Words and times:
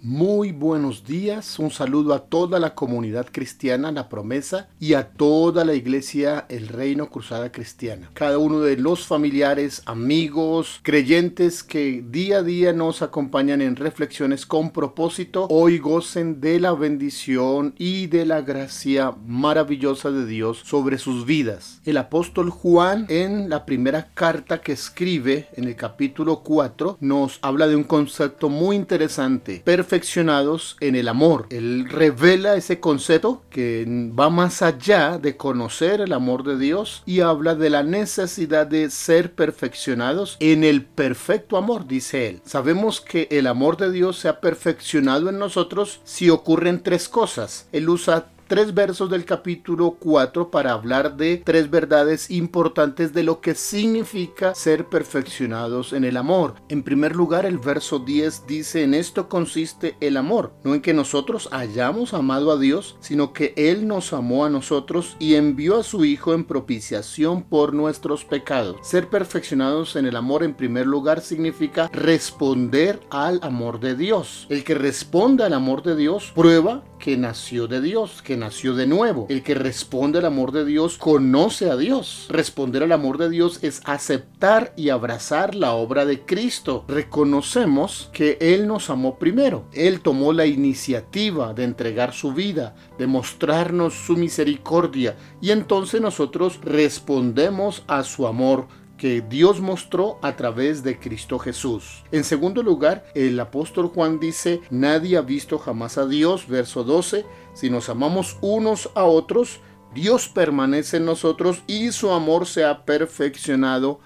Muy 0.00 0.52
buenos 0.52 1.04
días, 1.04 1.58
un 1.58 1.72
saludo 1.72 2.14
a 2.14 2.26
toda 2.26 2.60
la 2.60 2.76
comunidad 2.76 3.26
cristiana 3.32 3.90
La 3.90 4.08
Promesa 4.08 4.68
y 4.78 4.94
a 4.94 5.08
toda 5.08 5.64
la 5.64 5.74
iglesia 5.74 6.46
El 6.48 6.68
Reino 6.68 7.10
Cruzada 7.10 7.50
Cristiana. 7.50 8.08
Cada 8.14 8.38
uno 8.38 8.60
de 8.60 8.76
los 8.76 9.08
familiares, 9.08 9.82
amigos, 9.86 10.78
creyentes 10.84 11.64
que 11.64 12.04
día 12.08 12.38
a 12.38 12.42
día 12.44 12.72
nos 12.72 13.02
acompañan 13.02 13.60
en 13.60 13.74
reflexiones 13.74 14.46
con 14.46 14.70
propósito, 14.70 15.48
hoy 15.50 15.78
gocen 15.78 16.40
de 16.40 16.60
la 16.60 16.74
bendición 16.74 17.74
y 17.76 18.06
de 18.06 18.24
la 18.24 18.42
gracia 18.42 19.12
maravillosa 19.26 20.12
de 20.12 20.26
Dios 20.26 20.62
sobre 20.64 20.98
sus 20.98 21.26
vidas. 21.26 21.80
El 21.84 21.96
apóstol 21.96 22.50
Juan 22.50 23.06
en 23.08 23.50
la 23.50 23.66
primera 23.66 24.12
carta 24.14 24.60
que 24.60 24.70
escribe 24.70 25.48
en 25.54 25.64
el 25.64 25.74
capítulo 25.74 26.44
4 26.44 26.98
nos 27.00 27.40
habla 27.42 27.66
de 27.66 27.74
un 27.74 27.82
concepto 27.82 28.48
muy 28.48 28.76
interesante 28.76 29.60
perfeccionados 29.88 30.76
en 30.80 30.96
el 30.96 31.08
amor. 31.08 31.46
Él 31.48 31.86
revela 31.88 32.56
ese 32.56 32.78
concepto 32.78 33.42
que 33.48 33.86
va 33.88 34.28
más 34.28 34.60
allá 34.60 35.16
de 35.16 35.38
conocer 35.38 36.02
el 36.02 36.12
amor 36.12 36.44
de 36.44 36.58
Dios 36.58 37.02
y 37.06 37.20
habla 37.20 37.54
de 37.54 37.70
la 37.70 37.82
necesidad 37.82 38.66
de 38.66 38.90
ser 38.90 39.32
perfeccionados 39.32 40.36
en 40.40 40.62
el 40.62 40.84
perfecto 40.84 41.56
amor, 41.56 41.86
dice 41.86 42.28
él. 42.28 42.42
Sabemos 42.44 43.00
que 43.00 43.28
el 43.30 43.46
amor 43.46 43.78
de 43.78 43.90
Dios 43.90 44.18
se 44.18 44.28
ha 44.28 44.40
perfeccionado 44.40 45.30
en 45.30 45.38
nosotros 45.38 46.00
si 46.04 46.28
ocurren 46.28 46.82
tres 46.82 47.08
cosas. 47.08 47.66
Él 47.72 47.88
usa 47.88 48.26
tres 48.48 48.72
versos 48.72 49.10
del 49.10 49.26
capítulo 49.26 49.96
4 50.00 50.50
para 50.50 50.72
hablar 50.72 51.16
de 51.16 51.36
tres 51.36 51.70
verdades 51.70 52.30
importantes 52.30 53.12
de 53.12 53.22
lo 53.22 53.40
que 53.42 53.54
significa 53.54 54.54
ser 54.54 54.86
perfeccionados 54.86 55.92
en 55.92 56.04
el 56.04 56.16
amor. 56.16 56.54
En 56.70 56.82
primer 56.82 57.14
lugar, 57.14 57.44
el 57.44 57.58
verso 57.58 57.98
10 57.98 58.46
dice, 58.46 58.84
en 58.84 58.94
esto 58.94 59.28
consiste 59.28 59.96
el 60.00 60.16
amor, 60.16 60.54
no 60.64 60.74
en 60.74 60.80
que 60.80 60.94
nosotros 60.94 61.50
hayamos 61.52 62.14
amado 62.14 62.50
a 62.50 62.58
Dios, 62.58 62.96
sino 63.00 63.34
que 63.34 63.52
Él 63.56 63.86
nos 63.86 64.14
amó 64.14 64.46
a 64.46 64.50
nosotros 64.50 65.16
y 65.18 65.34
envió 65.34 65.78
a 65.78 65.82
su 65.82 66.06
Hijo 66.06 66.32
en 66.32 66.44
propiciación 66.44 67.42
por 67.42 67.74
nuestros 67.74 68.24
pecados. 68.24 68.76
Ser 68.82 69.08
perfeccionados 69.08 69.94
en 69.96 70.06
el 70.06 70.16
amor 70.16 70.42
en 70.42 70.54
primer 70.54 70.86
lugar 70.86 71.20
significa 71.20 71.90
responder 71.92 73.00
al 73.10 73.40
amor 73.42 73.78
de 73.78 73.94
Dios. 73.94 74.46
El 74.48 74.64
que 74.64 74.74
responde 74.74 75.44
al 75.44 75.52
amor 75.52 75.82
de 75.82 75.96
Dios 75.96 76.32
prueba 76.34 76.82
que 76.98 77.16
nació 77.16 77.68
de 77.68 77.80
Dios, 77.80 78.22
que 78.22 78.37
nació 78.38 78.74
de 78.74 78.86
nuevo. 78.86 79.26
El 79.28 79.42
que 79.42 79.54
responde 79.54 80.18
al 80.18 80.24
amor 80.24 80.52
de 80.52 80.64
Dios 80.64 80.96
conoce 80.98 81.70
a 81.70 81.76
Dios. 81.76 82.26
Responder 82.30 82.82
al 82.82 82.92
amor 82.92 83.18
de 83.18 83.28
Dios 83.28 83.58
es 83.62 83.80
aceptar 83.84 84.72
y 84.76 84.88
abrazar 84.88 85.54
la 85.54 85.72
obra 85.72 86.04
de 86.04 86.20
Cristo. 86.20 86.84
Reconocemos 86.88 88.08
que 88.12 88.38
Él 88.40 88.66
nos 88.66 88.90
amó 88.90 89.18
primero. 89.18 89.66
Él 89.72 90.00
tomó 90.00 90.32
la 90.32 90.46
iniciativa 90.46 91.52
de 91.54 91.64
entregar 91.64 92.12
su 92.12 92.32
vida, 92.32 92.74
de 92.98 93.06
mostrarnos 93.06 93.94
su 93.94 94.16
misericordia 94.16 95.16
y 95.40 95.50
entonces 95.50 96.00
nosotros 96.00 96.60
respondemos 96.62 97.82
a 97.86 98.04
su 98.04 98.26
amor 98.26 98.66
que 98.98 99.22
Dios 99.22 99.60
mostró 99.60 100.18
a 100.20 100.36
través 100.36 100.82
de 100.82 100.98
Cristo 100.98 101.38
Jesús. 101.38 102.04
En 102.12 102.24
segundo 102.24 102.62
lugar, 102.62 103.06
el 103.14 103.40
apóstol 103.40 103.88
Juan 103.88 104.20
dice, 104.20 104.60
nadie 104.68 105.16
ha 105.16 105.22
visto 105.22 105.58
jamás 105.58 105.96
a 105.96 106.06
Dios, 106.06 106.46
verso 106.46 106.84
12, 106.84 107.24
si 107.54 107.70
nos 107.70 107.88
amamos 107.88 108.36
unos 108.42 108.90
a 108.94 109.04
otros, 109.04 109.60
Dios 109.94 110.28
permanece 110.28 110.98
en 110.98 111.06
nosotros 111.06 111.62
y 111.66 111.92
su 111.92 112.10
amor 112.10 112.46
se 112.46 112.64
ha 112.64 112.84
perfeccionado 112.84 114.00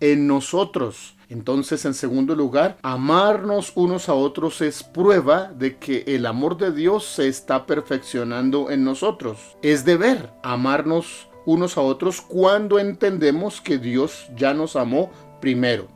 en 0.00 0.26
nosotros. 0.26 1.14
Entonces, 1.28 1.84
en 1.84 1.92
segundo 1.92 2.34
lugar, 2.34 2.78
amarnos 2.82 3.72
unos 3.74 4.08
a 4.08 4.14
otros 4.14 4.62
es 4.62 4.82
prueba 4.82 5.52
de 5.52 5.76
que 5.76 6.04
el 6.06 6.24
amor 6.24 6.56
de 6.56 6.72
Dios 6.72 7.04
se 7.04 7.28
está 7.28 7.66
perfeccionando 7.66 8.70
en 8.70 8.82
nosotros. 8.82 9.56
Es 9.62 9.84
deber 9.84 10.32
amarnos 10.42 11.28
unos 11.48 11.78
a 11.78 11.80
otros 11.80 12.20
cuando 12.20 12.78
entendemos 12.78 13.62
que 13.62 13.78
Dios 13.78 14.28
ya 14.36 14.52
nos 14.52 14.76
amó 14.76 15.10
primero. 15.40 15.88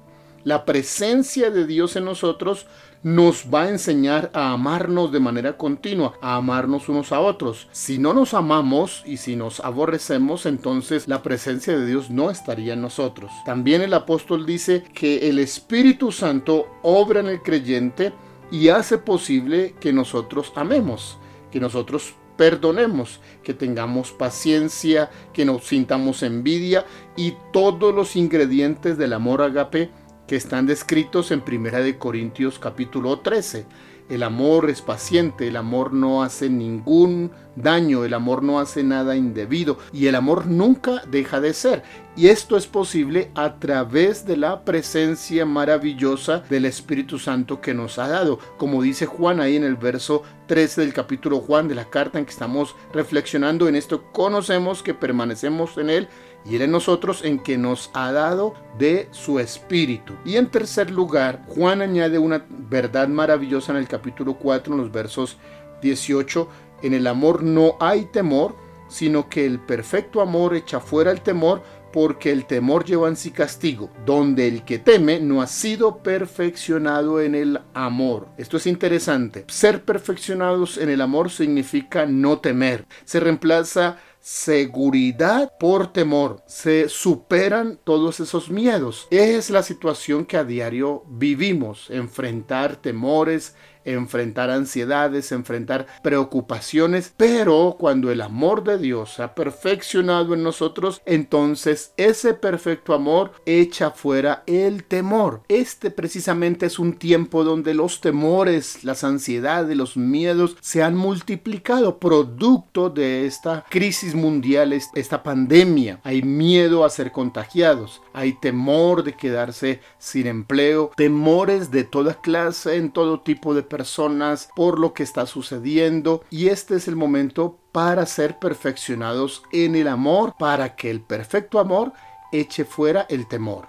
La 0.44 0.64
presencia 0.64 1.50
de 1.50 1.66
Dios 1.66 1.94
en 1.94 2.06
nosotros 2.06 2.66
nos 3.02 3.52
va 3.52 3.64
a 3.64 3.68
enseñar 3.68 4.30
a 4.32 4.52
amarnos 4.52 5.12
de 5.12 5.20
manera 5.20 5.58
continua, 5.58 6.14
a 6.22 6.36
amarnos 6.36 6.88
unos 6.88 7.12
a 7.12 7.20
otros. 7.20 7.68
Si 7.70 7.98
no 7.98 8.14
nos 8.14 8.32
amamos 8.32 9.02
y 9.04 9.18
si 9.18 9.36
nos 9.36 9.60
aborrecemos, 9.60 10.46
entonces 10.46 11.06
la 11.06 11.22
presencia 11.22 11.76
de 11.76 11.84
Dios 11.84 12.08
no 12.08 12.30
estaría 12.30 12.72
en 12.72 12.80
nosotros. 12.80 13.30
También 13.44 13.82
el 13.82 13.92
apóstol 13.92 14.46
dice 14.46 14.82
que 14.94 15.28
el 15.28 15.38
Espíritu 15.38 16.12
Santo 16.12 16.66
obra 16.82 17.20
en 17.20 17.26
el 17.26 17.42
creyente 17.42 18.14
y 18.50 18.68
hace 18.68 18.96
posible 18.96 19.74
que 19.80 19.92
nosotros 19.92 20.50
amemos, 20.56 21.18
que 21.50 21.60
nosotros 21.60 22.14
perdonemos, 22.36 23.20
que 23.42 23.54
tengamos 23.54 24.12
paciencia, 24.12 25.10
que 25.32 25.44
nos 25.44 25.64
sintamos 25.64 26.22
envidia 26.22 26.84
y 27.16 27.34
todos 27.52 27.94
los 27.94 28.16
ingredientes 28.16 28.98
del 28.98 29.12
amor 29.12 29.42
agape 29.42 29.90
que 30.26 30.36
están 30.36 30.66
descritos 30.66 31.30
en 31.30 31.40
Primera 31.40 31.80
de 31.80 31.98
Corintios 31.98 32.58
capítulo 32.58 33.20
13. 33.20 33.66
El 34.08 34.22
amor 34.22 34.68
es 34.70 34.82
paciente, 34.82 35.48
el 35.48 35.56
amor 35.56 35.92
no 35.92 36.22
hace 36.22 36.50
ningún 36.50 37.30
daño, 37.56 38.04
el 38.04 38.14
amor 38.14 38.42
no 38.42 38.60
hace 38.60 38.82
nada 38.82 39.16
indebido 39.16 39.78
y 39.92 40.06
el 40.06 40.14
amor 40.14 40.46
nunca 40.46 41.02
deja 41.10 41.40
de 41.40 41.54
ser. 41.54 41.82
Y 42.14 42.28
esto 42.28 42.56
es 42.58 42.66
posible 42.66 43.30
a 43.34 43.58
través 43.58 44.26
de 44.26 44.36
la 44.36 44.64
presencia 44.64 45.46
maravillosa 45.46 46.40
del 46.50 46.66
Espíritu 46.66 47.18
Santo 47.18 47.60
que 47.60 47.72
nos 47.72 47.98
ha 47.98 48.08
dado. 48.08 48.38
Como 48.58 48.82
dice 48.82 49.06
Juan 49.06 49.40
ahí 49.40 49.56
en 49.56 49.64
el 49.64 49.76
verso 49.76 50.22
13 50.46 50.82
del 50.82 50.92
capítulo 50.92 51.40
Juan 51.40 51.68
de 51.68 51.74
la 51.74 51.88
carta 51.88 52.18
en 52.18 52.26
que 52.26 52.32
estamos 52.32 52.76
reflexionando 52.92 53.66
en 53.66 53.76
esto, 53.76 54.04
conocemos 54.12 54.82
que 54.82 54.92
permanecemos 54.92 55.78
en 55.78 55.88
Él 55.88 56.08
y 56.44 56.56
Él 56.56 56.62
en 56.62 56.72
nosotros 56.72 57.24
en 57.24 57.38
que 57.38 57.56
nos 57.56 57.90
ha 57.94 58.12
dado 58.12 58.54
de 58.78 59.08
su 59.12 59.38
Espíritu. 59.38 60.12
Y 60.24 60.36
en 60.36 60.50
tercer 60.50 60.90
lugar, 60.90 61.44
Juan 61.48 61.80
añade 61.80 62.18
una 62.18 62.44
verdad 62.72 63.06
maravillosa 63.06 63.70
en 63.70 63.78
el 63.78 63.86
capítulo 63.86 64.34
4, 64.34 64.74
en 64.74 64.80
los 64.80 64.90
versos 64.90 65.36
18 65.82 66.48
en 66.82 66.94
el 66.94 67.06
amor 67.06 67.42
no 67.42 67.76
hay 67.80 68.06
temor, 68.06 68.56
sino 68.88 69.28
que 69.28 69.46
el 69.46 69.60
perfecto 69.60 70.20
amor 70.20 70.54
echa 70.54 70.80
fuera 70.80 71.10
el 71.10 71.20
temor, 71.20 71.62
porque 71.92 72.32
el 72.32 72.46
temor 72.46 72.84
lleva 72.84 73.08
en 73.08 73.16
sí 73.16 73.30
castigo, 73.30 73.90
donde 74.06 74.48
el 74.48 74.64
que 74.64 74.78
teme 74.78 75.20
no 75.20 75.42
ha 75.42 75.46
sido 75.46 76.02
perfeccionado 76.02 77.20
en 77.20 77.34
el 77.34 77.60
amor. 77.74 78.28
Esto 78.38 78.56
es 78.56 78.66
interesante. 78.66 79.44
Ser 79.48 79.84
perfeccionados 79.84 80.78
en 80.78 80.88
el 80.88 81.02
amor 81.02 81.30
significa 81.30 82.06
no 82.06 82.38
temer. 82.38 82.86
Se 83.04 83.20
reemplaza 83.20 83.98
seguridad 84.22 85.52
por 85.58 85.92
temor. 85.92 86.42
Se 86.46 86.88
superan 86.88 87.78
todos 87.82 88.20
esos 88.20 88.48
miedos. 88.48 89.08
Es 89.10 89.50
la 89.50 89.64
situación 89.64 90.24
que 90.24 90.36
a 90.36 90.44
diario 90.44 91.04
vivimos, 91.08 91.90
enfrentar 91.90 92.76
temores, 92.76 93.56
enfrentar 93.84 94.50
ansiedades, 94.50 95.32
enfrentar 95.32 95.86
preocupaciones, 96.02 97.12
pero 97.16 97.76
cuando 97.78 98.10
el 98.10 98.20
amor 98.20 98.64
de 98.64 98.78
Dios 98.78 99.14
se 99.14 99.22
ha 99.22 99.34
perfeccionado 99.34 100.34
en 100.34 100.42
nosotros, 100.42 101.00
entonces 101.06 101.92
ese 101.96 102.34
perfecto 102.34 102.94
amor 102.94 103.32
echa 103.46 103.90
fuera 103.90 104.42
el 104.46 104.84
temor. 104.84 105.42
Este 105.48 105.90
precisamente 105.90 106.66
es 106.66 106.78
un 106.78 106.94
tiempo 106.94 107.44
donde 107.44 107.74
los 107.74 108.00
temores, 108.00 108.84
las 108.84 109.04
ansiedades, 109.04 109.76
los 109.76 109.96
miedos 109.96 110.56
se 110.60 110.82
han 110.82 110.96
multiplicado 110.96 111.98
producto 111.98 112.90
de 112.90 113.26
esta 113.26 113.64
crisis 113.68 114.14
mundial, 114.14 114.72
esta 114.72 115.22
pandemia. 115.22 116.00
Hay 116.04 116.22
miedo 116.22 116.84
a 116.84 116.90
ser 116.90 117.12
contagiados, 117.12 118.02
hay 118.12 118.38
temor 118.40 119.02
de 119.04 119.14
quedarse 119.14 119.80
sin 119.98 120.26
empleo, 120.26 120.90
temores 120.96 121.70
de 121.70 121.84
toda 121.84 122.14
clase 122.14 122.76
en 122.76 122.90
todo 122.90 123.20
tipo 123.20 123.54
de 123.54 123.62
personas 123.72 124.50
por 124.54 124.78
lo 124.78 124.92
que 124.92 125.02
está 125.02 125.24
sucediendo 125.24 126.22
y 126.28 126.48
este 126.48 126.76
es 126.76 126.88
el 126.88 126.94
momento 126.94 127.58
para 127.72 128.04
ser 128.04 128.38
perfeccionados 128.38 129.44
en 129.50 129.76
el 129.76 129.88
amor, 129.88 130.34
para 130.38 130.76
que 130.76 130.90
el 130.90 131.00
perfecto 131.00 131.58
amor 131.58 131.94
eche 132.32 132.66
fuera 132.66 133.06
el 133.08 133.26
temor. 133.26 133.68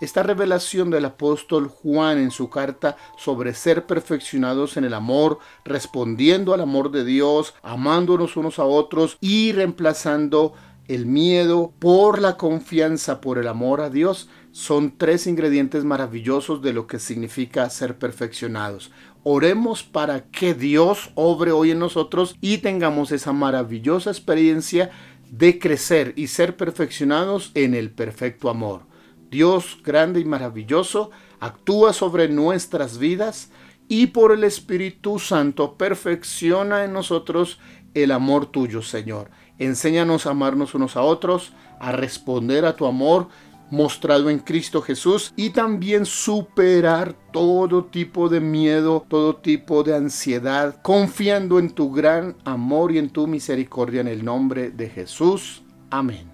Esta 0.00 0.24
revelación 0.24 0.90
del 0.90 1.04
apóstol 1.04 1.68
Juan 1.68 2.18
en 2.18 2.32
su 2.32 2.50
carta 2.50 2.96
sobre 3.16 3.54
ser 3.54 3.86
perfeccionados 3.86 4.76
en 4.76 4.82
el 4.82 4.92
amor, 4.92 5.38
respondiendo 5.64 6.52
al 6.52 6.60
amor 6.60 6.90
de 6.90 7.04
Dios, 7.04 7.54
amándonos 7.62 8.36
unos 8.36 8.58
a 8.58 8.64
otros 8.64 9.18
y 9.20 9.52
reemplazando 9.52 10.52
el 10.88 11.06
miedo 11.06 11.72
por 11.78 12.20
la 12.20 12.36
confianza, 12.36 13.20
por 13.20 13.38
el 13.38 13.46
amor 13.46 13.80
a 13.80 13.88
Dios, 13.88 14.28
son 14.54 14.96
tres 14.96 15.26
ingredientes 15.26 15.84
maravillosos 15.84 16.62
de 16.62 16.72
lo 16.72 16.86
que 16.86 16.98
significa 16.98 17.68
ser 17.70 17.98
perfeccionados. 17.98 18.92
Oremos 19.26 19.82
para 19.82 20.26
que 20.26 20.52
Dios 20.52 21.10
obre 21.14 21.50
hoy 21.50 21.70
en 21.70 21.78
nosotros 21.78 22.36
y 22.42 22.58
tengamos 22.58 23.10
esa 23.10 23.32
maravillosa 23.32 24.10
experiencia 24.10 24.90
de 25.30 25.58
crecer 25.58 26.12
y 26.14 26.26
ser 26.26 26.58
perfeccionados 26.58 27.50
en 27.54 27.74
el 27.74 27.90
perfecto 27.90 28.50
amor. 28.50 28.82
Dios 29.30 29.78
grande 29.82 30.20
y 30.20 30.26
maravilloso 30.26 31.10
actúa 31.40 31.94
sobre 31.94 32.28
nuestras 32.28 32.98
vidas 32.98 33.50
y 33.88 34.08
por 34.08 34.30
el 34.30 34.44
Espíritu 34.44 35.18
Santo 35.18 35.78
perfecciona 35.78 36.84
en 36.84 36.92
nosotros 36.92 37.58
el 37.94 38.10
amor 38.10 38.44
tuyo, 38.44 38.82
Señor. 38.82 39.30
Enséñanos 39.58 40.26
a 40.26 40.32
amarnos 40.32 40.74
unos 40.74 40.96
a 40.96 41.00
otros, 41.00 41.54
a 41.80 41.92
responder 41.92 42.66
a 42.66 42.76
tu 42.76 42.84
amor 42.84 43.28
mostrado 43.74 44.30
en 44.30 44.38
Cristo 44.38 44.80
Jesús 44.80 45.32
y 45.36 45.50
también 45.50 46.06
superar 46.06 47.14
todo 47.32 47.84
tipo 47.84 48.28
de 48.28 48.40
miedo, 48.40 49.04
todo 49.08 49.36
tipo 49.36 49.82
de 49.82 49.96
ansiedad, 49.96 50.80
confiando 50.82 51.58
en 51.58 51.70
tu 51.70 51.92
gran 51.92 52.36
amor 52.44 52.92
y 52.92 52.98
en 52.98 53.10
tu 53.10 53.26
misericordia 53.26 54.00
en 54.00 54.08
el 54.08 54.24
nombre 54.24 54.70
de 54.70 54.88
Jesús. 54.88 55.62
Amén. 55.90 56.33